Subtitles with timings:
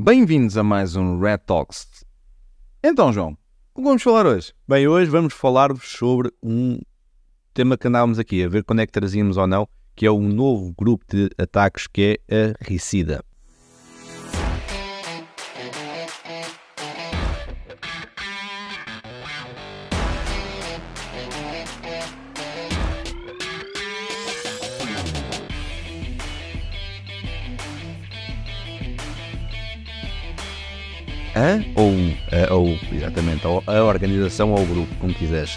[0.00, 2.04] Bem-vindos a mais um Red Talks.
[2.84, 3.36] Então, João,
[3.74, 4.52] o que vamos falar hoje?
[4.66, 6.78] Bem, hoje vamos falar-vos sobre um
[7.52, 10.28] tema que andávamos aqui a ver quando é que trazíamos ou não, que é um
[10.28, 13.24] novo grupo de ataques que é a Ricida.
[31.38, 32.14] A ou um?
[32.32, 35.56] A, ou, exatamente, a, organização ou o grupo, como quiseres.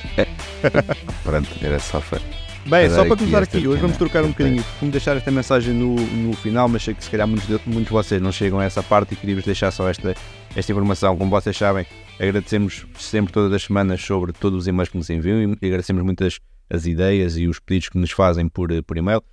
[1.23, 2.23] Pronto, era só feito.
[2.67, 4.63] Bem, Para só para aqui começar esta aqui, hoje vamos trocar um bocadinho.
[4.79, 7.85] Vamos deixar esta mensagem no, no final, mas sei que se calhar muitos de, muitos
[7.85, 10.13] de vocês não chegam a essa parte e queríamos deixar só esta,
[10.55, 11.17] esta informação.
[11.17, 11.87] Como vocês sabem,
[12.19, 16.39] agradecemos sempre todas as semanas sobre todos os e-mails que nos enviam e agradecemos muitas
[16.69, 19.23] as ideias e os pedidos que nos fazem por, por e-mail.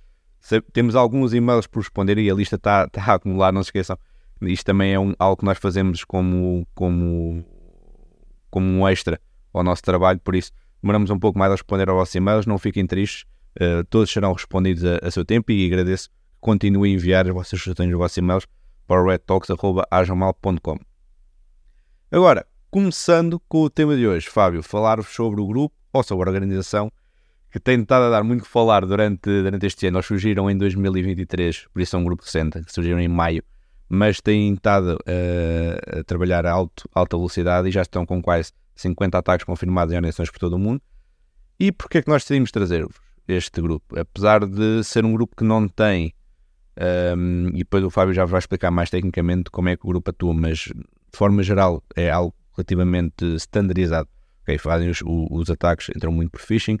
[0.41, 3.67] Se- temos alguns e-mails por responder e a lista está, está a acumular, não se
[3.67, 3.95] esqueçam.
[4.41, 7.43] Isto também é um, algo que nós fazemos como, como,
[8.49, 9.19] como um extra
[9.53, 12.57] ao nosso trabalho, por isso demoramos um pouco mais a responder aos vossos e-mails, não
[12.57, 13.25] fiquem tristes,
[13.59, 17.33] eh, todos serão respondidos a, a seu tempo e agradeço que continuem a enviar as
[17.33, 18.47] vossas sugestões, os vossos e-mails
[18.87, 20.79] para o redtalks.ajamal.com.
[22.11, 26.31] Agora, começando com o tema de hoje, Fábio, falar-vos sobre o grupo ou sobre a
[26.31, 26.91] organização
[27.51, 29.97] que tem estado a dar muito que falar durante, durante este ano.
[29.97, 33.43] Nós surgiram em 2023, por isso é um grupo recente, que surgiram em maio,
[33.89, 38.51] mas têm estado eh, a trabalhar a alto, alta velocidade e já estão com quase
[38.75, 40.81] 50 ataques confirmados em organizações por todo o mundo.
[41.59, 42.95] E porquê é que nós decidimos trazer-vos
[43.27, 43.99] este grupo?
[43.99, 46.13] Apesar de ser um grupo que não tem,
[46.77, 50.11] ehm, e depois o Fábio já vai explicar mais tecnicamente como é que o grupo
[50.11, 54.07] atua, mas de forma geral é algo relativamente standardizado.
[54.43, 56.77] Ok, fazem os, os ataques, entram muito por phishing,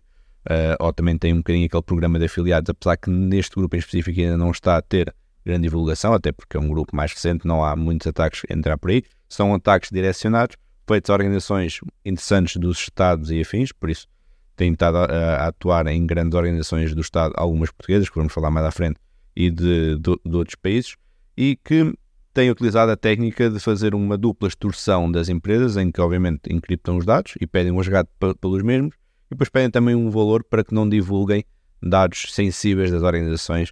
[0.47, 3.79] eh, ou também tem um bocadinho aquele programa de afiliados, apesar que neste grupo em
[3.79, 5.13] específico ainda não está a ter
[5.45, 8.77] grande divulgação, até porque é um grupo mais recente, não há muitos ataques a entrar
[8.77, 9.03] por aí.
[9.27, 10.55] São ataques direcionados,
[10.87, 14.07] feitos a organizações interessantes dos Estados e afins, por isso
[14.55, 18.51] têm estado a, a atuar em grandes organizações do Estado, algumas portuguesas, que vamos falar
[18.51, 18.97] mais à frente,
[19.35, 20.95] e de, de- de outros países,
[21.37, 21.93] e que
[22.33, 26.97] têm utilizado a técnica de fazer uma dupla extorsão das empresas, em que obviamente encriptam
[26.97, 28.95] os dados e pedem um resgate pe- pelos mesmos,
[29.27, 31.45] e depois pedem também um valor para que não divulguem
[31.81, 33.71] dados sensíveis das organizações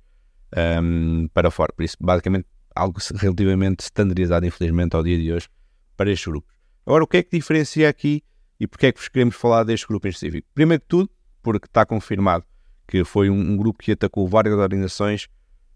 [0.56, 1.74] ahm, para fora.
[1.74, 5.48] Por isso, basicamente, algo relativamente standardizado, infelizmente, ao dia de hoje,
[5.96, 6.56] para estes grupos.
[6.86, 8.24] Agora, o que é que diferencia aqui
[8.60, 10.48] e porque é que vos queremos falar deste grupo em específico?
[10.54, 11.10] Primeiro que tudo,
[11.42, 12.46] porque está confirmado
[12.88, 15.28] que foi um, um grupo que atacou várias organizações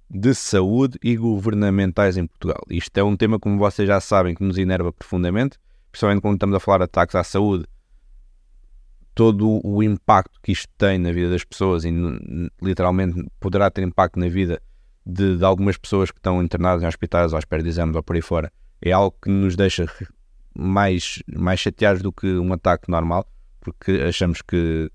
[0.09, 2.61] de saúde e governamentais em Portugal.
[2.69, 5.57] Isto é um tema, como vocês já sabem, que nos enerva profundamente,
[5.91, 7.65] principalmente quando estamos a falar de ataques à saúde,
[9.13, 11.91] todo o impacto que isto tem na vida das pessoas e
[12.61, 14.61] literalmente poderá ter impacto na vida
[15.05, 18.03] de, de algumas pessoas que estão internadas em hospitais ou à espera de exames ou
[18.03, 18.51] por aí fora,
[18.81, 19.85] é algo que nos deixa
[20.55, 23.25] mais, mais chateados do que um ataque normal,
[23.59, 24.89] porque achamos que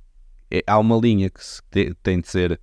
[0.51, 1.41] é- há uma linha que
[1.71, 2.61] te- tem de ser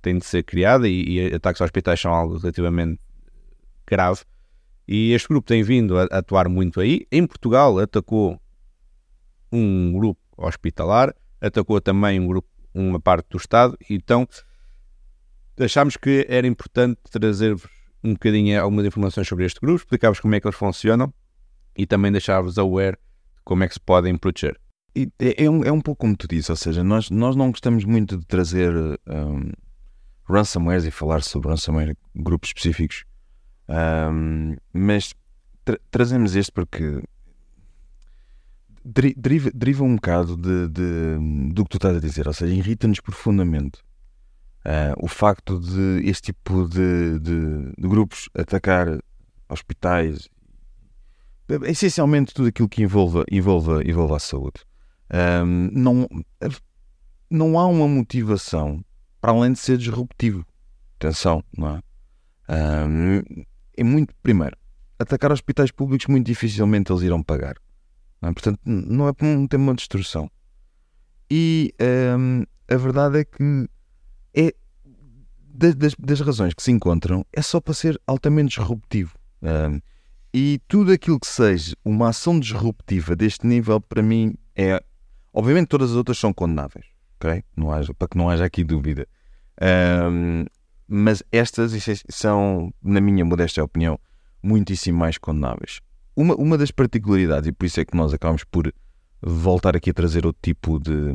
[0.00, 3.00] tem de ser criada e, e ataques aos hospitais são algo relativamente
[3.86, 4.20] grave
[4.86, 7.06] e este grupo tem vindo a, a atuar muito aí.
[7.10, 8.38] Em Portugal atacou
[9.50, 14.26] um grupo hospitalar, atacou também um grupo, uma parte do Estado, então
[15.58, 17.68] achámos que era importante trazer-vos
[18.02, 21.12] um bocadinho algumas informações sobre este grupo, explicar-vos como é que eles funcionam
[21.76, 24.60] e também deixar-vos aware de como é que se podem proteger.
[24.94, 27.84] É, é um, é um pouco como tu disse, ou seja, nós, nós não gostamos
[27.84, 28.72] muito de trazer
[29.06, 29.50] um,
[30.28, 33.04] ransomwares e falar sobre ransomware grupos específicos,
[33.68, 35.14] um, mas
[35.64, 37.02] tra- trazemos este porque
[38.84, 43.00] deriva, deriva um bocado de, de- do que tu estás a dizer, ou seja, irrita-nos
[43.00, 43.80] profundamente
[44.64, 48.98] ah, o facto de este tipo de, de- de grupos atacar
[49.48, 50.28] hospitais,
[51.64, 54.60] essencialmente tudo aquilo que envolva, envolva, envolva a saúde.
[55.10, 56.08] Ahm, não,
[57.30, 58.84] não há uma motivação
[59.20, 60.44] para além de ser disruptivo.
[60.96, 61.82] Atenção, não é?
[62.48, 63.22] Ahm,
[63.76, 64.56] é muito, primeiro,
[64.98, 67.56] atacar hospitais públicos muito dificilmente eles irão pagar.
[68.24, 68.32] Não é?
[68.32, 70.30] Portanto, não é um tema de destruição.
[71.30, 73.68] E ahm, a verdade é que
[74.34, 74.54] é
[75.38, 79.14] da- das, das razões que se encontram é só para ser altamente disruptivo.
[79.42, 79.80] Ahm,
[80.32, 84.82] e tudo aquilo que seja uma ação disruptiva deste nível, para mim, é.
[85.32, 86.86] Obviamente, todas as outras são condenáveis,
[87.16, 87.42] ok?
[87.56, 89.06] Não haja, para que não haja aqui dúvida.
[89.60, 90.46] Ahm,
[90.88, 91.72] mas estas
[92.08, 93.98] são, na minha modesta opinião,
[94.42, 95.80] muitíssimo mais condenáveis.
[96.16, 98.72] Uma, uma das particularidades, e por isso é que nós acabamos por
[99.20, 101.12] voltar aqui a trazer outro tipo de,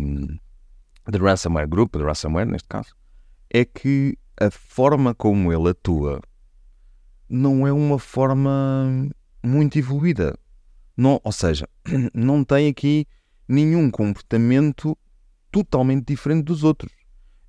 [1.10, 2.96] de ransomware group, de ransomware neste caso,
[3.50, 6.22] é que a forma como ele atua
[7.30, 9.10] não é uma forma
[9.44, 10.38] muito evoluída.
[10.98, 11.68] Não, ou seja,
[12.14, 13.08] não tem aqui
[13.48, 14.98] nenhum comportamento
[15.52, 16.92] totalmente diferente dos outros.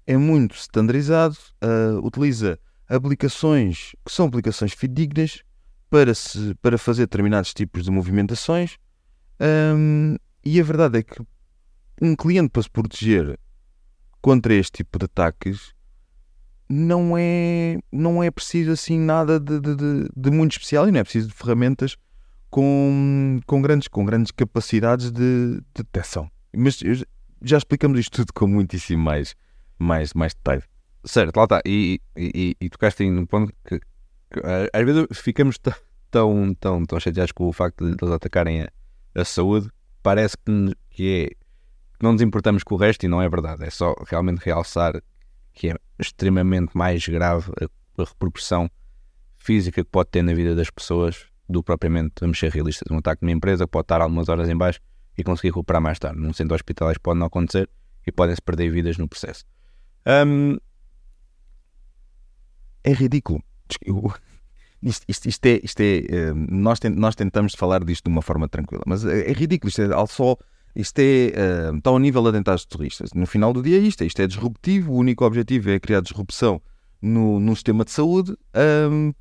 [0.07, 2.59] É muito standardizado, uh, utiliza
[2.89, 5.43] aplicações que são aplicações fidedignas
[5.91, 8.79] para, se, para fazer determinados tipos de movimentações.
[9.41, 11.21] Um, e a verdade é que
[12.01, 13.39] um cliente para se proteger
[14.23, 15.75] contra este tipo de ataques
[16.69, 19.75] não é, não é preciso assim nada de, de,
[20.17, 21.97] de, muito especial e não é preciso de ferramentas
[22.49, 26.31] com, com, grandes, com grandes capacidades de, de detecção.
[26.57, 26.81] Mas
[27.43, 29.35] já explicamos isto tudo com muitíssimo mais,
[29.79, 30.63] mais, mais detalhe.
[31.05, 31.61] Certo, lá está.
[31.65, 33.81] E, e, e, tocaste em um ponto que,
[34.73, 35.59] às vezes ficamos
[36.11, 38.69] tão, tão, tão chateados com o facto de eles atacarem a,
[39.15, 39.69] a saúde,
[40.03, 41.41] parece que, que é
[42.03, 43.65] não nos importamos com o resto e não é verdade.
[43.65, 45.03] É só realmente realçar
[45.53, 48.71] que é extremamente mais grave a, a repercussão
[49.37, 53.23] física que pode ter na vida das pessoas do propriamente, vamos ser realistas, um ataque
[53.23, 54.81] numa empresa que pode estar algumas horas em baixo
[55.19, 56.19] e conseguir recuperar mais tarde.
[56.19, 57.69] Num centro hospitalar pode não acontecer
[58.07, 59.45] e podem-se perder vidas no processo.
[60.07, 60.57] Um...
[62.83, 63.43] É ridículo.
[64.83, 68.49] Isto, isto, isto, é, isto é eh, nós, nós tentamos falar disto de uma forma
[68.49, 69.69] tranquila, mas é, é ridículo.
[69.69, 70.39] Isto é só
[70.75, 73.11] isto é, uh, está ao nível de atentados terroristas.
[73.13, 74.93] No final do dia, é isto, isto é disruptivo.
[74.93, 76.63] O único objetivo é criar disrupção
[77.03, 78.37] no, no sistema de saúde.
[78.91, 79.13] Um,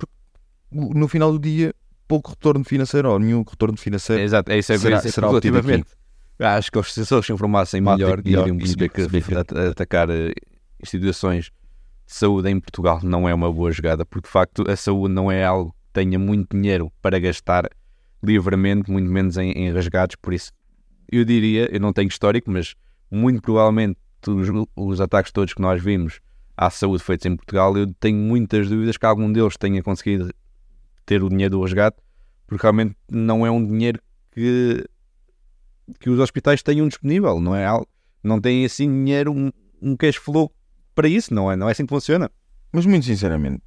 [0.70, 1.74] no final do dia,
[2.06, 4.22] pouco retorno financeiro ou nenhum retorno financeiro.
[4.22, 5.88] É, exato, é isso é será, será relativamente.
[6.38, 9.02] Acho que se eles se informassem melhor, iriam perceber que
[9.70, 10.32] atacar eh,
[10.82, 11.50] instituições
[12.14, 15.44] saúde em Portugal não é uma boa jogada, porque de facto a saúde não é
[15.44, 17.68] algo que tenha muito dinheiro para gastar
[18.22, 20.52] livremente, muito menos em, em rasgados, por isso
[21.10, 22.74] eu diria, eu não tenho histórico, mas
[23.10, 26.20] muito provavelmente os, os, ataques todos que nós vimos
[26.56, 30.30] à saúde feitos em Portugal, eu tenho muitas dúvidas que algum deles tenha conseguido
[31.06, 31.96] ter o dinheiro do resgate,
[32.46, 34.00] porque realmente não é um dinheiro
[34.32, 34.84] que,
[35.98, 37.88] que os hospitais tenham disponível, não é algo,
[38.22, 40.52] não tem assim dinheiro, um, um cash flow
[41.00, 42.30] para isso, não é, não é assim que funciona.
[42.70, 43.62] Mas muito sinceramente,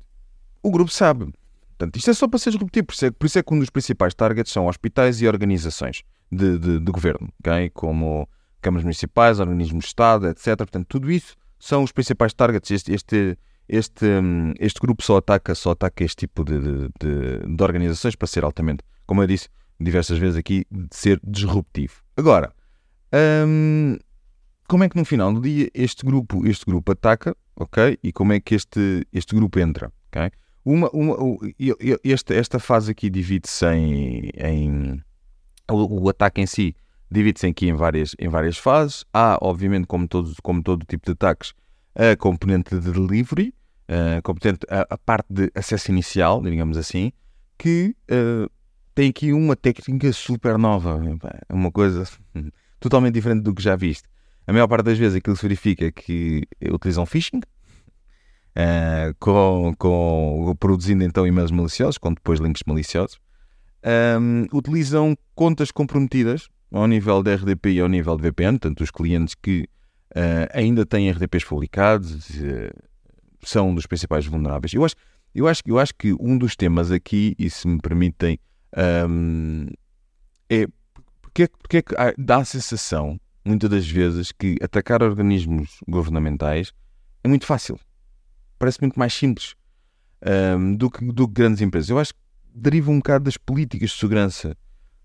[0.62, 1.33] o grupo sabe.
[1.69, 3.59] Portanto, isto é só para ser repetido, por isso é, por isso é que um
[3.59, 7.71] dos principais targets são hospitais e organizações de, de, de governo, okay?
[7.71, 8.30] como
[8.62, 10.57] câmaras municipais, organismos de Estado, etc.
[10.57, 12.69] Portanto, tudo isso são os principais targets.
[12.69, 13.38] Este, este,
[13.68, 18.27] este, hum, este grupo só ataca, só ataca este tipo de, de, de, organizações para
[18.27, 19.50] ser altamente, como eu disse
[19.80, 21.95] diversas vezes aqui, de ser disruptivo.
[22.15, 22.53] Agora,
[23.47, 23.97] hum,
[24.68, 27.98] como é que no final do dia este grupo, este grupo ataca, ok?
[28.04, 30.31] E como é que este, este grupo entra, ok?
[30.65, 31.18] Uma, uma,
[32.04, 35.04] esta, esta fase aqui divide-se em, em
[35.69, 36.75] o, o ataque em si
[37.13, 39.06] divide-se aqui em várias, em várias fases.
[39.13, 41.54] Há, obviamente, como todo, como todo tipo de ataques,
[41.95, 43.54] a componente de delivery,
[43.88, 47.12] a, componente, a, a parte de acesso inicial, digamos assim,
[47.57, 48.50] que uh,
[48.95, 51.00] tem aqui uma técnica super nova.
[51.50, 52.04] Uma coisa
[52.80, 54.09] totalmente diferente do que já viste.
[54.45, 61.04] A maior parte das vezes aquilo se verifica que utilizam phishing, uh, com, com, produzindo
[61.04, 63.19] então e-mails maliciosos, com depois links maliciosos
[63.84, 68.90] um, utilizam contas comprometidas ao nível da RDP e ao nível de VPN, portanto, os
[68.90, 69.68] clientes que
[70.16, 72.74] uh, ainda têm RDPs publicados uh,
[73.44, 74.74] são um dos principais vulneráveis.
[74.74, 74.95] Eu acho,
[75.36, 78.40] eu, acho, eu acho que um dos temas aqui, e se me permitem,
[79.07, 79.68] um,
[80.50, 80.66] é
[81.21, 86.71] porque, porque é que dá a sensação, muitas das vezes, que atacar organismos governamentais
[87.23, 87.80] é muito fácil.
[88.57, 89.56] Parece muito mais simples
[90.57, 91.90] um, do, que, do que grandes empresas.
[91.90, 92.19] Eu acho que
[92.54, 94.56] deriva um bocado das políticas de segurança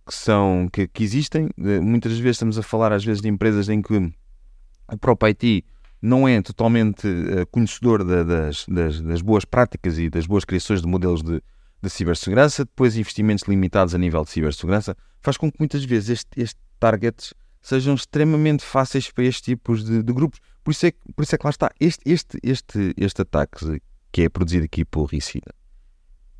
[0.07, 1.49] que são que, que, existem.
[1.57, 5.65] Muitas vezes estamos a falar às vezes de empresas em que o próprio IT
[6.01, 10.81] não é totalmente uh, conhecedor da, das, das, das, boas práticas e das boas criações
[10.81, 11.43] de modelos de,
[11.83, 16.41] de, cibersegurança, depois investimentos limitados a nível de cibersegurança, faz com que muitas vezes este,
[16.41, 20.41] este targets sejam extremamente fáceis para estes tipos de, de, grupos.
[20.63, 23.81] Por isso, é, por isso é que lá está, este, este, este, este ataque
[24.13, 25.55] que é produzido aqui por Ricida,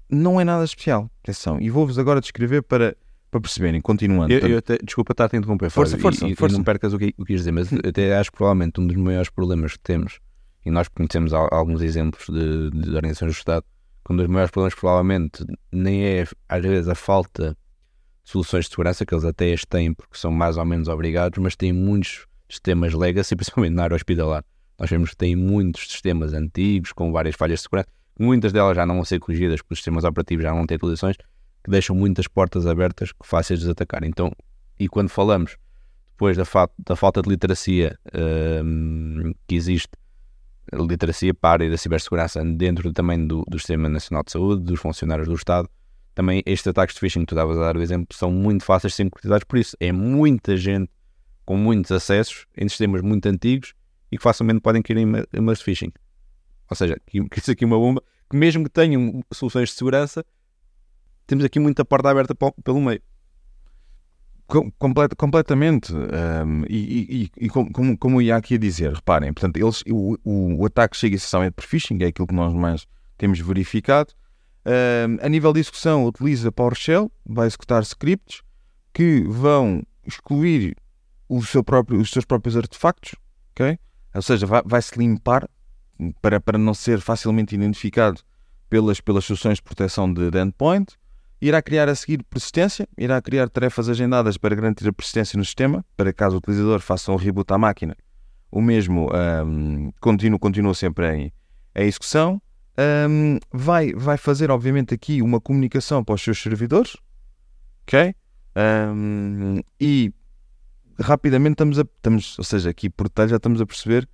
[0.09, 1.11] não é nada especial.
[1.23, 1.61] Atenção.
[1.61, 2.97] E vou-vos agora descrever para,
[3.31, 4.33] para perceberem, continuando.
[4.33, 6.55] Eu, eu até, desculpa estar a interromper, força, força, e, força.
[6.55, 8.87] E não percas o que, o que quis dizer, mas até acho que provavelmente um
[8.87, 10.19] dos maiores problemas que temos,
[10.65, 13.65] e nós conhecemos alguns exemplos de, de organizações do Estado,
[14.05, 17.57] que um dos maiores problemas provavelmente nem é às vezes a falta
[18.31, 21.57] soluções de segurança, que eles até as têm porque são mais ou menos obrigados, mas
[21.57, 24.45] têm muitos sistemas legacy, principalmente na área hospitalar.
[24.79, 28.85] Nós vemos que têm muitos sistemas antigos com várias falhas de segurança Muitas delas já
[28.85, 32.27] não vão ser corrigidas porque os sistemas operativos já não têm atualizações, que deixam muitas
[32.27, 34.03] portas abertas fáceis de desatacar.
[34.03, 34.33] Então,
[34.79, 35.57] e quando falamos
[36.11, 37.97] depois da, fa da falta de literacia
[38.65, 39.91] um, que existe,
[40.73, 44.81] literacia para a área da cibersegurança dentro também do, do Sistema Nacional de Saúde, dos
[44.81, 45.69] funcionários do Estado,
[46.19, 48.93] também estes ataques de phishing que tu estavas a dar o exemplo são muito fáceis
[48.93, 50.91] de ser concretizados, por isso é muita gente
[51.45, 53.73] com muitos acessos em sistemas muito antigos
[54.11, 55.93] e que facilmente podem cair em e-mails de phishing.
[56.69, 60.27] Ou seja, que, isso aqui é uma bomba que mesmo que tenham soluções de segurança,
[61.25, 63.01] temos aqui muita porta aberta pelo meio.
[64.77, 65.95] Complet, completamente.
[65.95, 70.19] Um, e, e, e como, como eu ia aqui a dizer, reparem, portanto, eles, o,
[70.25, 74.13] o, o ataque chega essencialmente por phishing, é aquilo que nós mais temos verificado.
[75.21, 78.43] A nível de execução, utiliza PowerShell, vai executar scripts
[78.93, 80.77] que vão excluir
[81.43, 83.15] seu próprio, os seus próprios artefactos,
[83.53, 83.79] ok?
[84.15, 85.49] Ou seja, vai, vai limpar
[86.21, 88.21] para, para não ser facilmente identificado
[88.69, 90.97] pelas, pelas soluções de proteção de, de endpoint
[91.41, 95.85] irá criar a seguir persistência, irá criar tarefas agendadas para garantir a persistência no sistema,
[95.97, 97.97] para caso o utilizador faça um reboot à máquina,
[98.51, 99.09] o mesmo
[99.45, 101.33] um, continua, continua sempre em,
[101.75, 102.41] em execução.
[102.79, 106.97] Um, vai, vai fazer, obviamente, aqui uma comunicação para os seus servidores,
[107.83, 108.15] ok?
[108.57, 110.13] Um, e
[111.01, 114.09] rapidamente estamos a, estamos, ou seja, aqui por detalhe já estamos a perceber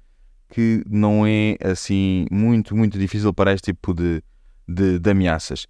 [0.49, 4.23] que não é assim muito, muito difícil para este tipo de,
[4.69, 5.67] de, de ameaças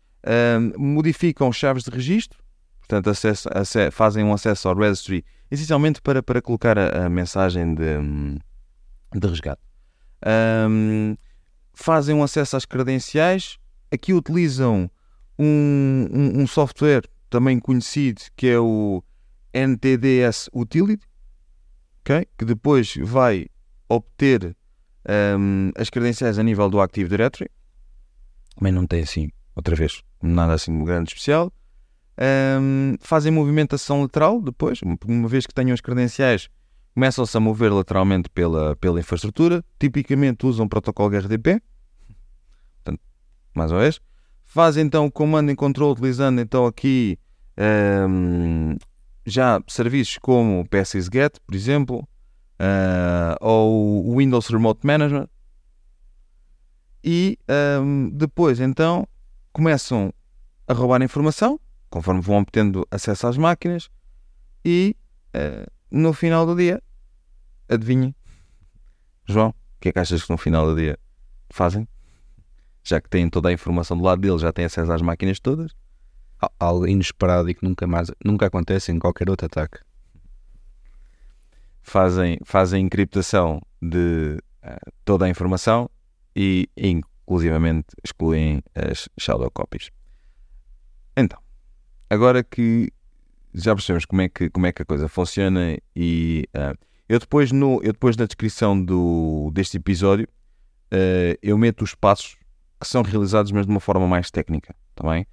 [0.76, 2.38] modificam chaves de registro,
[2.80, 7.74] portanto acesso, acesso, fazem um acesso ao registry essencialmente para, para colocar a, a mensagem
[7.74, 7.98] de,
[9.14, 9.60] de resgate.
[10.26, 11.16] Um,
[11.74, 13.58] fazem um acesso às credenciais,
[13.90, 14.90] aqui utilizam
[15.38, 19.02] um, um, um, software também conhecido que é o
[19.52, 21.04] NTDS Utility,
[22.00, 22.26] okay?
[22.38, 23.46] que depois vai
[23.88, 24.56] obter
[25.76, 27.50] as credenciais a nível do Active Directory.
[28.56, 31.52] Também não tem assim, outra vez, nada assim grande especial.
[32.16, 36.48] Um, fazem movimentação lateral depois, uma vez que tenham as credenciais,
[36.94, 39.64] começam-se a mover lateralmente pela, pela infraestrutura.
[39.78, 41.60] Tipicamente usam protocolo RDP,
[42.76, 43.00] portanto,
[43.52, 44.00] mais uma vez.
[44.44, 47.18] Fazem então o comando em control utilizando então aqui
[48.08, 48.76] um,
[49.26, 52.08] já serviços como o PSSGet, por exemplo,
[52.60, 55.28] uh, ou o Windows Remote Management.
[57.02, 57.38] E
[57.82, 59.06] um, depois então
[59.52, 60.12] começam
[60.66, 61.60] a roubar informação,
[61.90, 63.90] conforme vão obtendo acesso às máquinas,
[64.64, 64.96] e
[65.34, 66.82] uh, no final do dia,
[67.68, 68.14] adivinhem,
[69.26, 70.98] João, o que é que achas que no final do dia
[71.50, 71.86] fazem?
[72.82, 75.72] Já que têm toda a informação do lado deles, já têm acesso às máquinas todas?
[76.58, 79.78] Algo inesperado e que nunca mais nunca acontece em qualquer outro ataque.
[81.80, 85.88] Fazem, fazem encriptação de uh, toda a informação
[86.34, 89.90] e, inclusivamente excluem as shadow copies.
[91.16, 91.38] Então,
[92.10, 92.92] agora que
[93.54, 96.76] já percebemos como é que, como é que a coisa funciona e uh,
[97.08, 100.26] eu depois no eu depois na descrição do, deste episódio
[100.92, 102.36] uh, eu meto os passos
[102.80, 105.24] que são realizados mas de uma forma mais técnica, também.
[105.24, 105.32] Tá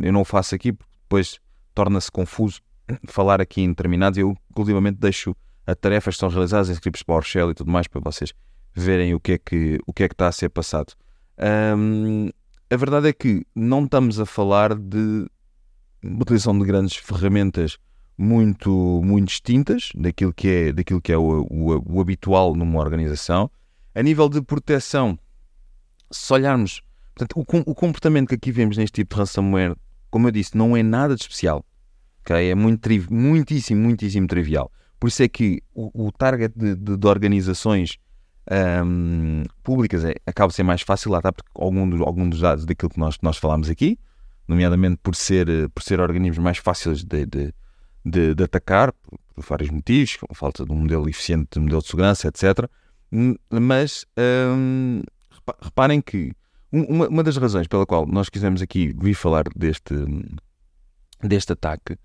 [0.00, 1.38] eu não o faço aqui porque depois
[1.74, 2.60] torna-se confuso
[3.06, 4.18] falar aqui em determinados.
[4.18, 5.36] Eu inclusivamente deixo
[5.66, 8.32] as tarefas que são realizadas em scripts PowerShell e tudo mais para vocês
[8.74, 10.94] verem o que é que o que é que está a ser passado.
[11.76, 12.30] Um,
[12.70, 15.26] a verdade é que não estamos a falar de
[16.02, 17.78] utilização de grandes ferramentas
[18.16, 23.50] muito, muito distintas daquilo que é, daquilo que é o, o, o habitual numa organização.
[23.94, 25.18] A nível de proteção,
[26.10, 26.82] se olharmos,
[27.14, 29.76] portanto, o, o, comportamento que aqui vemos neste tipo de ransomware,
[30.10, 31.64] como eu disse, não é nada de especial.
[32.22, 32.50] Okay?
[32.50, 34.70] É muito, muitíssimo, muitíssimo trivial.
[34.98, 37.98] Por isso é que o, o target de, de, de organizações
[38.84, 42.64] um, públicas é, acaba a ser mais fácil lá está porque algum algum dos dados
[42.64, 43.98] daquilo que nós, nós falámos aqui,
[44.48, 47.54] nomeadamente por ser, eh, por ser organismos mais fáceis de, de,
[48.04, 51.88] de, de atacar, por, vários motivos, como falta de um modelo eficiente de modelo de
[51.88, 52.68] segurança, etc.
[53.50, 55.02] Mas um,
[55.62, 56.32] reparem que
[56.72, 59.94] uma, uma das razões pela qual nós quisemos aqui vir falar deste,
[61.22, 61.96] deste ataque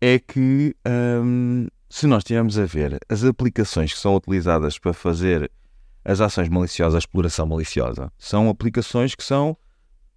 [0.00, 5.50] é que um, se nós estivermos a ver as aplicações que são utilizadas para fazer
[6.04, 9.56] as ações maliciosas, a exploração maliciosa, são aplicações que são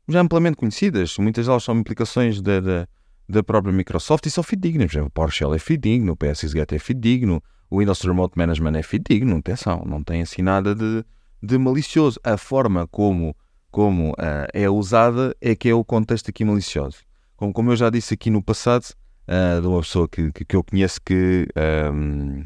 [0.08, 1.18] já amplamente conhecidas.
[1.18, 2.88] Muitas delas são aplicações da, da,
[3.28, 4.88] da própria Microsoft e são fidedignas.
[4.88, 8.84] Por exemplo, o PowerShell é fidedigno, o PSGet é fidedigno, o Windows Remote Management é
[8.84, 9.38] fidedigno.
[9.38, 11.04] Atenção, não tem assim nada de,
[11.44, 12.20] de malicioso.
[12.24, 13.36] A forma como,
[13.70, 16.98] como uh, é usada é que é o contexto aqui malicioso.
[17.36, 18.86] Como, como eu já disse aqui no passado,
[19.28, 21.48] uh, de uma pessoa que, que, que eu conheço que
[21.94, 22.46] um,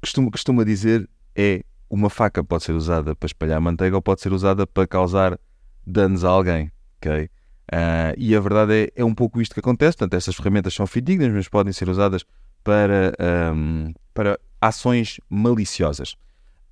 [0.00, 4.32] costuma, costuma dizer é uma faca pode ser usada para espalhar manteiga ou pode ser
[4.32, 5.38] usada para causar
[5.86, 7.30] danos a alguém, ok?
[7.72, 9.96] Uh, e a verdade é, é um pouco isto que acontece.
[9.96, 12.24] Portanto, estas ferramentas são fidedignas, mas podem ser usadas
[12.62, 13.12] para,
[13.54, 16.14] um, para ações maliciosas.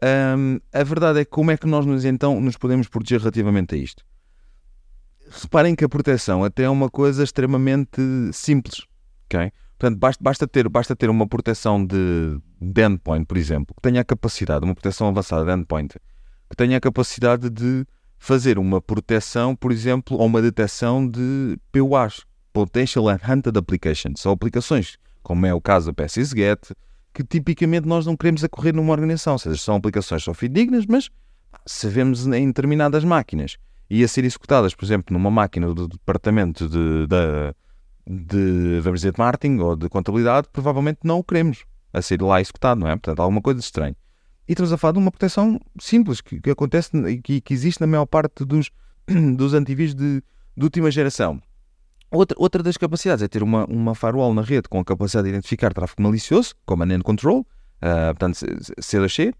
[0.03, 3.79] Um, a verdade é como é que nós nos, então nos podemos proteger relativamente a
[3.79, 4.05] isto?
[5.41, 8.01] reparem que a proteção até é uma coisa extremamente
[8.33, 8.87] simples,
[9.27, 9.51] ok?
[9.79, 14.01] Portanto, basta, basta, ter, basta ter uma proteção de, de endpoint, por exemplo, que tenha
[14.01, 15.95] a capacidade, uma proteção avançada de endpoint,
[16.51, 17.85] que tenha a capacidade de
[18.23, 24.21] fazer uma proteção, por exemplo, ou uma detecção de PUAs, Potential Hunted Applications.
[24.21, 26.73] São aplicações, como é o caso da PSSGET,
[27.13, 29.33] que tipicamente nós não queremos acorrer numa organização.
[29.33, 31.11] Ou seja, são aplicações fidedignas, mas
[31.67, 33.57] se vemos em determinadas máquinas
[33.91, 37.55] e a ser executadas, por exemplo, numa máquina do departamento de, de,
[38.07, 42.41] de vamos dizer, de marketing ou de contabilidade, provavelmente não o queremos a ser lá
[42.41, 42.93] executado, não é?
[42.93, 43.97] Portanto, alguma coisa de estranho.
[44.53, 47.81] E estamos a falar de uma proteção simples que, que acontece e que, que, existe
[47.81, 48.71] na maior parte dos,
[49.35, 50.23] dos antivírus de,
[50.55, 51.41] de última geração.
[52.11, 55.31] Outra, outra das capacidades é ter uma, uma firewall na rede com a capacidade de
[55.31, 57.47] identificar tráfego malicioso, como a NAND Control, uh,
[58.09, 58.35] portanto
[58.79, 59.33] C2C,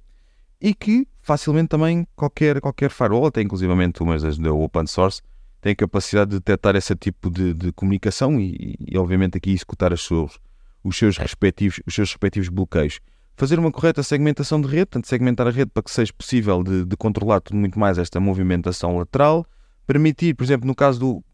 [0.59, 5.21] e que facilmente também qualquer, qualquer firewall, até inclusivamente umas das da open source,
[5.61, 10.07] tem capacidade de detectar esse tipo de, de comunicação e, e, obviamente, aqui executar os
[10.07, 10.41] seus,
[10.83, 12.99] os, seus respectivos, os seus respectivos bloqueios.
[13.37, 16.85] Fazer uma correta segmentação de rede, portanto, segmentar a rede para que seja possível de,
[16.85, 19.47] de controlar tudo muito mais esta movimentação lateral,
[19.87, 21.25] permitir, por exemplo, no caso do.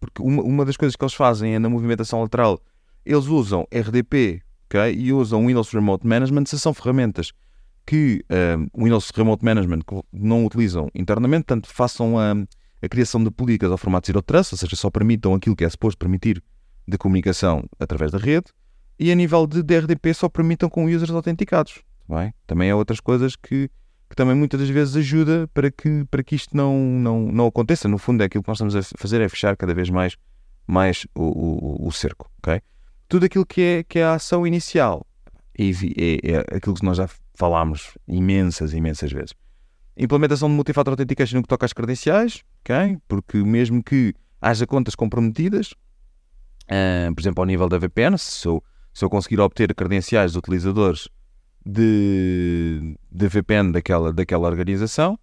[0.00, 2.60] Porque uma, uma das coisas que eles fazem é na movimentação lateral,
[3.04, 7.32] eles usam RDP okay, e usam Windows Remote Management, se são ferramentas
[7.86, 9.80] que um, o Windows Remote Management
[10.12, 12.34] não utilizam internamente, portanto, façam a,
[12.82, 15.68] a criação de políticas ao formato Zero Trust, ou seja, só permitam aquilo que é
[15.70, 16.42] suposto permitir
[16.86, 18.46] de comunicação através da rede,
[18.98, 21.82] e a nível de DRDP só permitam com users autenticados.
[22.08, 22.32] Bem?
[22.46, 23.70] Também há outras coisas que,
[24.08, 27.86] que também muitas das vezes ajuda para que, para que isto não, não, não aconteça.
[27.86, 30.16] No fundo, é aquilo que nós estamos a fazer é fechar cada vez mais,
[30.66, 32.30] mais o, o, o cerco.
[32.38, 32.60] Okay?
[33.08, 35.06] Tudo aquilo que é, que é a ação inicial
[35.56, 39.34] é, é, é aquilo que nós já falámos imensas, imensas vezes.
[39.96, 42.96] Implementação de multifator authentication no que toca às credenciais, okay?
[43.08, 45.72] porque mesmo que haja contas comprometidas,
[46.64, 48.62] uh, por exemplo, ao nível da VPN, se eu,
[48.98, 51.08] se eu conseguir obter credenciais de utilizadores
[51.64, 55.16] de, de VPN daquela, daquela organização,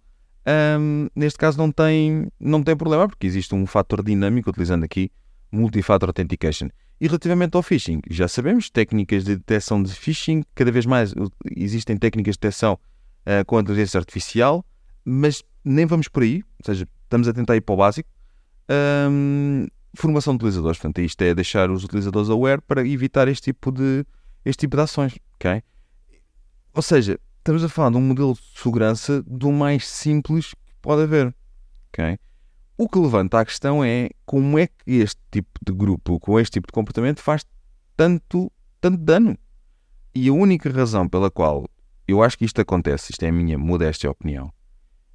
[0.80, 5.10] um, neste caso não tem, não tem problema, porque existe um fator dinâmico utilizando aqui
[5.52, 6.70] multifator authentication.
[6.98, 11.12] E relativamente ao phishing, já sabemos, técnicas de detecção de phishing, cada vez mais
[11.54, 12.78] existem técnicas de detecção
[13.26, 14.64] uh, com inteligência artificial,
[15.04, 18.08] mas nem vamos por aí, ou seja, estamos a tentar ir para o básico.
[19.10, 23.70] Um, formação de utilizadores, portanto, isto é deixar os utilizadores aware para evitar este tipo
[23.72, 24.04] de,
[24.44, 25.62] este tipo de ações, ok?
[26.72, 31.02] Ou seja, estamos a falar de um modelo de segurança do mais simples que pode
[31.02, 31.34] haver,
[31.88, 32.18] ok?
[32.78, 36.54] O que levanta a questão é como é que este tipo de grupo, com este
[36.54, 37.44] tipo de comportamento, faz
[37.96, 39.36] tanto, tanto dano.
[40.14, 41.66] E a única razão pela qual
[42.06, 44.52] eu acho que isto acontece, isto é a minha modesta opinião,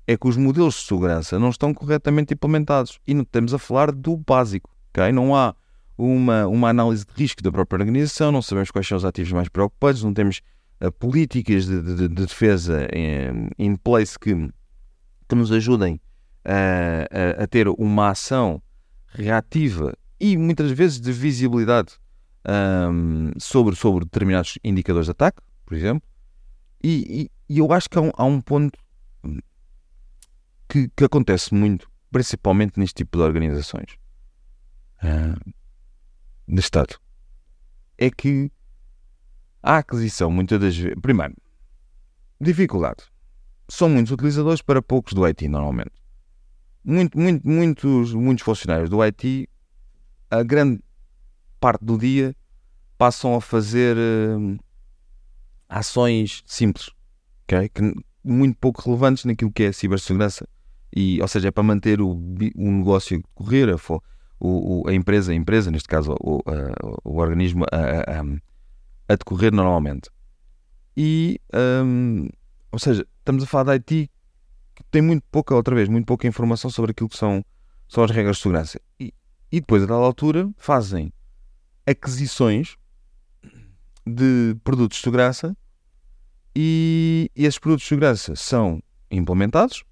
[0.08, 3.00] é que os modelos de segurança não estão corretamente implementados.
[3.08, 4.71] E não estamos a falar do básico.
[4.92, 5.12] Okay?
[5.12, 5.56] Não há
[5.98, 9.48] uma, uma análise de risco da própria organização, não sabemos quais são os ativos mais
[9.50, 10.42] preocupantes, não temos
[10.84, 14.34] uh, políticas de, de, de defesa em, in place que,
[15.28, 16.00] que nos ajudem
[16.44, 18.62] a, a, a, ter uma ação
[19.08, 21.94] reativa e muitas vezes de visibilidade
[22.90, 26.08] um, sobre, sobre determinados indicadores de ataque, por exemplo.
[26.84, 28.78] E, e, e eu acho que há um, há um ponto
[30.68, 34.01] que, que, acontece muito, principalmente neste tipo de organizações
[35.04, 35.54] uh,
[36.48, 36.96] de Estado,
[37.98, 38.52] é que
[39.62, 41.00] a aquisição, muitas das vezes.
[41.02, 41.36] Primeiro,
[42.40, 43.04] dificuldade.
[43.70, 46.02] São muitos utilizadores para poucos do IT, normalmente
[46.84, 49.48] muito, muito, muitos, muitos funcionários do IT,
[50.30, 50.82] a grande
[51.60, 52.36] parte do dia,
[52.98, 54.60] passam a fazer uh,
[55.70, 56.90] ações simples,
[57.44, 57.70] okay?
[57.70, 57.82] que,
[58.24, 60.48] muito pouco relevantes naquilo que é a cibersegurança.
[60.94, 63.78] E, ou seja, é para manter o, o negócio correr, a,
[64.42, 66.42] o, a empresa, a empresa, neste caso o,
[67.04, 68.22] o organismo, a, a,
[69.08, 70.10] a, decorrer normalmente.
[70.98, 71.40] E,
[71.86, 72.28] um,
[72.72, 74.10] ou seja, estamos a falar da IT
[74.90, 77.44] tem muito pouca, outra vez, muito pouca informação sobre aquilo que são,
[77.88, 78.80] são as regras de segurança.
[79.00, 79.14] E,
[79.52, 81.14] e depois, a dada altura, fazem
[81.86, 82.78] aquisições
[84.06, 85.56] de produtos de segurança
[86.56, 89.84] e, esses produtos de segurança são implementados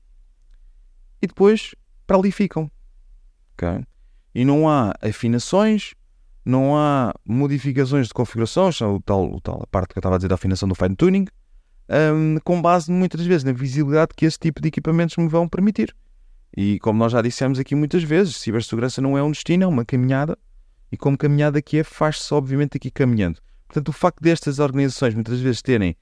[1.21, 1.75] e depois
[2.07, 2.71] prolificam.
[3.53, 3.85] Okay?
[4.39, 5.95] E não há afinações,
[6.45, 10.17] não há modificações de configurações, o tal, o tal, a parte que eu estava a
[10.17, 11.25] dizer da afinação do fine tuning,
[11.89, 15.93] um, com base muitas vezes na visibilidade que esse tipo de equipamentos me vão permitir.
[16.55, 19.83] E como nós já dissemos aqui muitas vezes, cibersegurança não é um destino, é uma
[19.83, 20.37] caminhada,
[20.89, 23.41] e como caminhada que é, faz-se obviamente aqui caminhando.
[23.67, 25.97] Portanto, o facto destas organizações muitas vezes terem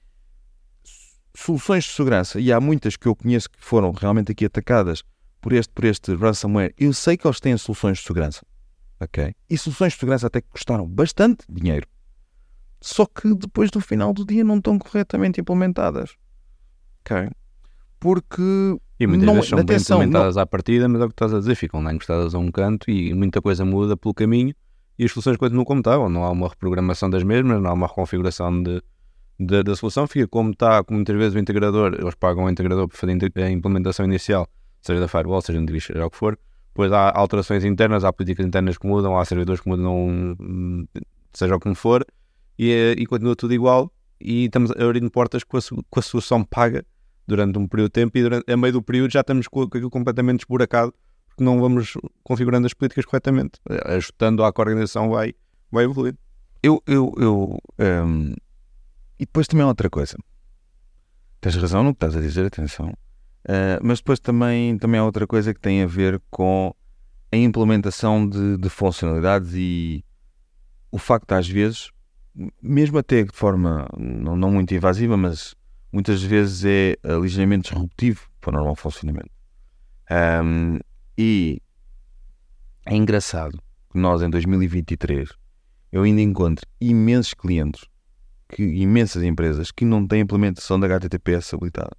[1.34, 5.02] soluções de segurança, e há muitas que eu conheço que foram realmente aqui atacadas
[5.48, 8.44] por este, por este ransomware, eu sei que eles têm soluções de segurança,
[9.00, 9.34] ok?
[9.48, 11.86] E soluções de segurança até que custaram bastante dinheiro,
[12.82, 16.10] só que depois do final do dia não estão corretamente implementadas,
[17.00, 17.30] ok?
[17.98, 21.32] Porque E muitas Não- vezes são bem implementadas à partida, mas é o que estás
[21.32, 24.54] a dizer, ficam lá encostadas a um canto e muita coisa muda pelo caminho
[24.98, 26.08] e as soluções continuam como estavam.
[26.08, 28.82] Não há uma reprogramação das mesmas, não há uma reconfiguração de,
[29.38, 32.86] de- da solução, fica como está, como muitas vezes o integrador, eles pagam o integrador
[32.88, 34.48] para fazer a implementação inicial,
[34.80, 36.38] seja da firewall, seja de seja o que for.
[36.68, 40.08] Depois há alterações internas, há políticas internas que mudam, há servidores que mudam,
[40.40, 40.86] hum,
[41.32, 42.06] seja o que for,
[42.58, 43.92] e, e continua tudo igual.
[44.20, 46.84] E estamos a abrir portas com a, com a solução paga
[47.26, 49.90] durante um período de tempo e durante, a meio do período já estamos com aquilo
[49.90, 50.94] completamente esburacado
[51.28, 55.34] porque não vamos configurando as políticas corretamente, ajustando à que a organização vai,
[55.70, 56.16] vai evoluir.
[56.62, 57.58] eu, eu, eu
[58.04, 58.34] hum,
[59.18, 60.16] e depois também outra coisa.
[61.40, 62.92] Tens razão no que estás a dizer, atenção.
[63.46, 66.74] Ah, mas depois também, também há outra coisa que tem a ver com
[67.30, 70.04] a implementação de, de funcionalidades e
[70.90, 71.90] o facto às vezes,
[72.62, 75.54] mesmo até de forma não, não muito invasiva, mas
[75.92, 79.30] muitas vezes é ah, ligeiramente disruptivo para o normal funcionamento.
[80.10, 80.78] Ahm,
[81.16, 81.60] e
[82.86, 85.30] é engraçado que nós, em 2023,
[85.92, 87.84] eu ainda encontro imensos clientes,
[88.48, 91.96] que, imensas empresas que não têm implementação da HTTPS habilitada.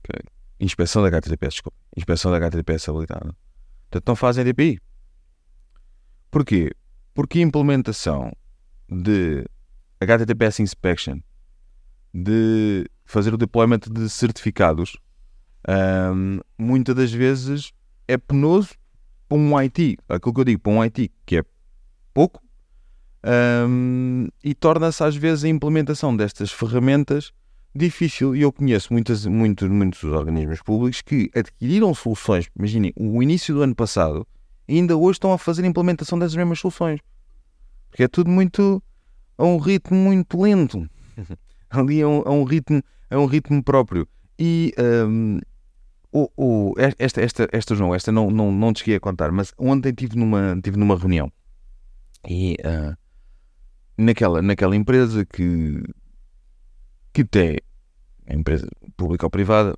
[0.00, 0.35] Ok?
[0.58, 1.76] Inspeção da HTTPS, desculpa.
[1.96, 3.34] Inspeção da HTTPS habilitada.
[3.90, 4.80] Portanto, não fazem DPI.
[6.30, 6.72] Porquê?
[7.14, 8.32] Porque a implementação
[8.88, 9.44] de
[10.00, 11.20] HTTPS Inspection,
[12.12, 14.96] de fazer o deployment de certificados,
[15.66, 17.72] ahm, muitas das vezes
[18.08, 18.70] é penoso
[19.28, 19.98] para um IT.
[20.08, 21.44] Aquilo que eu digo para um IT que é
[22.12, 22.42] pouco,
[23.22, 27.32] ahm, e torna-se às vezes a implementação destas ferramentas
[27.76, 28.34] difícil.
[28.34, 32.48] E eu conheço muitas, muitos, muitos organismos públicos que adquiriram soluções.
[32.56, 34.26] Imaginem, o início do ano passado,
[34.68, 37.00] ainda hoje estão a fazer a implementação dessas mesmas soluções.
[37.90, 38.82] Porque é tudo muito
[39.38, 40.88] a um ritmo muito lento.
[41.70, 44.08] Ali a um, a um ritmo, a um ritmo próprio.
[44.38, 45.38] E ahm,
[46.12, 49.52] o, o- esta, esta, esta, João, esta não, não, não te cheguei a contar, mas
[49.58, 51.30] ontem estive numa, estive numa reunião
[52.28, 52.96] e ah,
[53.96, 55.82] naquela, naquela empresa que,
[57.24, 59.74] que é empresa pública ou privada,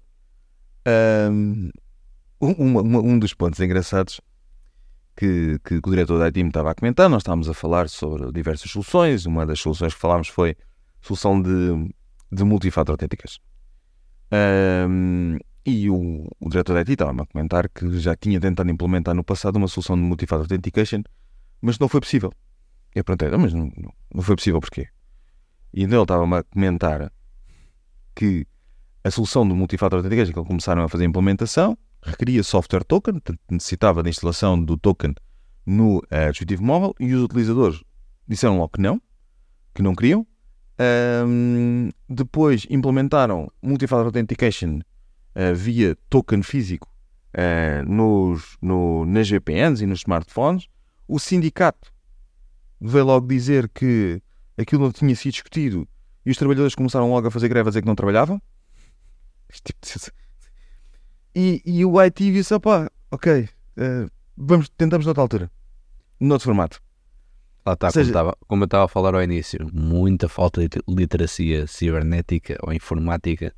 [2.41, 4.21] um, um dos pontos engraçados
[5.17, 8.31] que, que o diretor da IT me estava a comentar, nós estávamos a falar sobre
[8.33, 10.57] diversas soluções, uma das soluções que falámos foi
[11.01, 11.93] solução de,
[12.31, 13.41] de multifator authentication.
[14.31, 19.15] Ahm, e o, o diretor da IT estava-me a comentar que já tinha tentado implementar
[19.15, 21.03] no passado uma solução de multifator authentication,
[21.61, 22.33] mas não foi possível.
[22.95, 23.71] Eu perguntei, "Ah, mas não-
[24.15, 24.89] não foi possível porquê?
[25.75, 27.13] E então ele estava-me a comentar
[28.19, 28.45] que
[29.05, 33.23] a solução do multifator authentication que eles começaram a fazer a implementação requeria software token,
[33.49, 35.15] necessitava da instalação do token
[35.65, 37.81] no eh, dispositivo móvel e os utilizadores
[38.27, 39.01] disseram logo que não,
[39.73, 40.27] que não queriam.
[40.81, 44.81] Ahm, depois implementaram multifator authentication
[45.37, 46.89] eh, via token físico
[47.35, 50.67] eh, nos, no, nas GPNs e nos smartphones.
[51.07, 51.93] O sindicato
[52.81, 54.21] veio logo dizer que
[54.57, 55.87] aquilo não tinha sido discutido
[56.29, 58.39] e os trabalhadores começaram logo a fazer greve a dizer que não trabalhavam.
[59.65, 59.79] Tipo
[61.35, 65.51] E, e o IT disse: opá, ok, eh, vamos, tentamos noutra altura,
[66.21, 66.83] noutro formato.
[67.65, 70.79] Lá está, seja- como, estava, como eu estava a falar ao início, muita falta de
[70.87, 73.55] literacia cibernética ou informática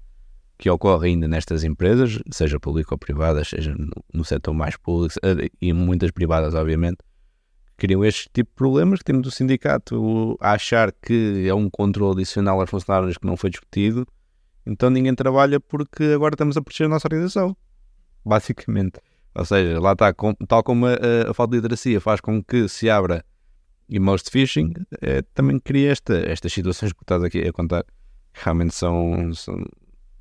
[0.57, 5.15] que ocorre ainda nestas empresas, seja público ou privadas, seja no, no setor mais público
[5.25, 6.99] eh, e muitas privadas, obviamente,
[7.81, 12.21] criam este tipo de problemas que temos do sindicato a achar que é um controle
[12.21, 14.07] adicional aos funcionários que não foi discutido,
[14.67, 17.57] então ninguém trabalha porque agora estamos a proteger a nossa organização,
[18.25, 19.01] basicamente.
[19.35, 20.13] Ou seja, lá está,
[20.47, 20.95] tal como a,
[21.31, 23.25] a- falta de literacia faz com que se abra
[23.89, 27.85] e-mails de phishing, eh, também cria esta, estas situações que estás aqui a contar,
[28.35, 29.65] realmente são, são-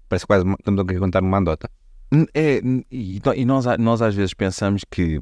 [0.08, 1.70] parece quase, estamos aqui a contar uma andota.
[2.12, 5.20] N- É, e, e nós, nós às vezes pensamos que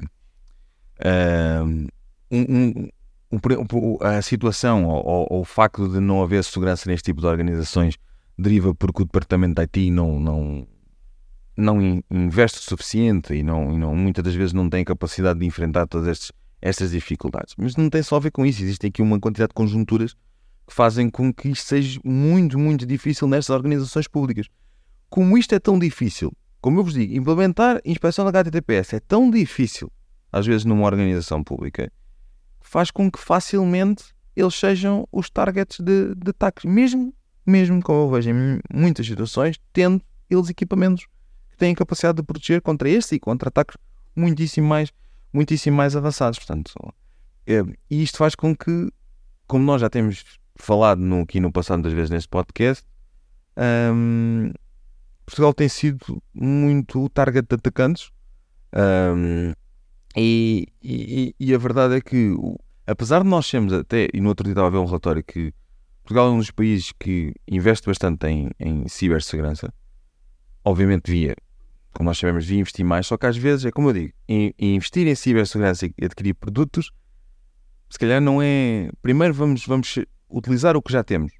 [1.04, 1.86] ahm,
[2.30, 2.88] um- um-
[3.32, 7.96] um a situação ou, ou- o facto de não haver segurança neste tipo de organizações
[8.38, 10.66] deriva porque o departamento de IT não, não,
[11.56, 15.40] não in- investe o suficiente e, não, e não, muitas das vezes não tem capacidade
[15.40, 17.54] de enfrentar todas estes- estas dificuldades.
[17.58, 20.14] Mas não tem só a ver com isso, existe aqui uma quantidade de conjunturas
[20.66, 24.46] que fazem com que isto seja muito, muito difícil nestas organizações públicas.
[25.08, 29.30] Como isto é tão difícil, como eu vos digo, implementar inspeção da HTTPS é tão
[29.30, 29.90] difícil,
[30.30, 31.90] às vezes numa organização pública,
[32.68, 34.04] faz com que facilmente
[34.36, 39.58] eles sejam os targets de, de ataques, mesmo, mesmo como eu vejo em muitas situações,
[39.72, 41.06] tendo eles equipamentos
[41.50, 43.76] que têm capacidade de proteger contra este e contra ataques
[44.14, 44.92] muitíssimo mais,
[45.32, 46.38] muitíssimo mais avançados.
[46.38, 46.72] Portanto,
[47.46, 48.92] é, e isto faz com que,
[49.46, 50.22] como nós já temos
[50.54, 52.84] falado no, aqui no passado muitas vezes neste podcast,
[53.94, 54.52] hum,
[55.24, 58.10] Portugal tem sido muito o target de atacantes.
[58.74, 59.54] Hum,
[60.18, 62.34] e, e, e, a verdade é que,
[62.86, 65.52] apesar de nós sermos até, e no outro dia estava a ver um relatório que
[66.02, 69.72] Portugal é um dos países que investe bastante em, em cibersegurança,
[70.64, 71.36] obviamente devia,
[71.92, 74.12] como nós sabemos, devia investir mais, só que às vezes é como eu digo,
[74.58, 76.90] investir em cibersegurança e adquirir produtos,
[77.90, 78.90] se calhar não é.
[79.02, 81.32] Primeiro vamos, vamos utilizar o que já temos.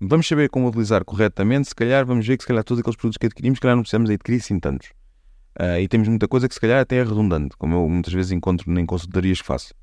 [0.00, 3.18] Vamos saber como utilizar corretamente, se calhar vamos ver que se calhar todos aqueles produtos
[3.18, 4.90] que adquirimos, se calhar não precisamos adquirir assim tantos.
[5.58, 8.30] Uh, e temos muita coisa que se calhar até é redundante, como eu muitas vezes
[8.30, 9.74] encontro em consultorias que faço.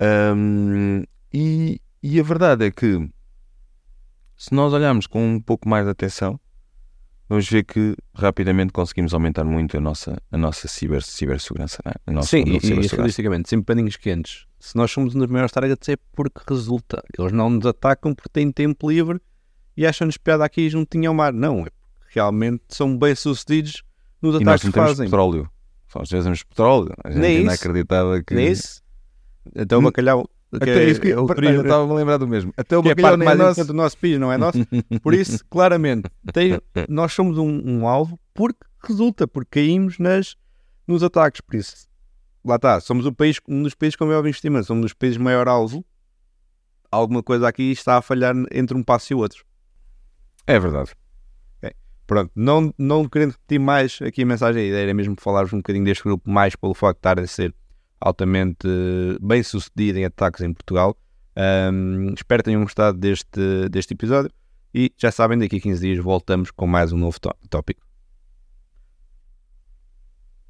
[0.00, 3.08] Um, e, e, a verdade é que
[4.36, 6.40] se nós olharmos com um pouco mais de atenção,
[7.28, 11.80] vamos ver que rapidamente conseguimos aumentar muito a nossa, a nossa ciber, cibersegurança.
[11.84, 11.94] Não é?
[12.06, 14.44] a nossa Sim, e, e realisticamente, sem paninhos quentes.
[14.58, 17.02] Se nós somos um dos maiores targets é porque resulta.
[17.16, 19.20] Eles não nos atacam porque têm tempo livre
[19.76, 21.32] e acham-nos piada aqui juntinho ao mar.
[21.32, 23.14] Não, é porque realmente são bem
[24.22, 25.06] nos e ataques nós que fazem.
[25.06, 25.50] petróleo.
[25.88, 26.92] Só nós temos petróleo.
[27.04, 27.62] A gente Nem ainda isso.
[27.62, 28.34] acreditava que.
[28.34, 28.82] Nem isso.
[29.54, 30.28] Então o bacalhau.
[30.50, 32.52] que Até é- isso que é o estava-me a lembrar do mesmo.
[32.56, 33.64] Até o que é bacalhau é mais nosso.
[33.64, 34.58] do nosso país, não é nosso.
[35.02, 40.36] Por isso, claramente, tem- nós somos um, um alvo porque resulta, porque caímos nas,
[40.86, 41.40] nos ataques.
[41.40, 41.86] Por isso,
[42.44, 45.16] lá está, somos o país, um dos países com maior investimento, somos um dos países
[45.18, 45.84] maior alvo.
[46.90, 49.44] Alguma coisa aqui está a falhar entre um passo e o outro.
[50.46, 50.92] É verdade.
[52.06, 55.58] Pronto, não, não querendo repetir mais aqui a mensagem, a ideia era mesmo falar-vos um
[55.58, 57.54] bocadinho deste grupo, mais pelo facto de estar a ser
[58.00, 60.96] altamente eh, bem sucedido em ataques em Portugal.
[61.34, 64.30] Ahm, espero que tenham gostado deste, deste episódio
[64.74, 67.85] e já sabem, daqui a 15 dias voltamos com mais um novo tó- tópico.